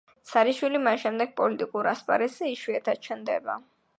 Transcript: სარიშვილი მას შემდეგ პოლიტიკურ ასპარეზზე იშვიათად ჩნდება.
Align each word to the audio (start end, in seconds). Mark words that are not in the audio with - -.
სარიშვილი 0.27 0.79
მას 0.85 1.03
შემდეგ 1.03 1.35
პოლიტიკურ 1.41 1.91
ასპარეზზე 1.91 2.51
იშვიათად 2.53 3.05
ჩნდება. 3.09 3.61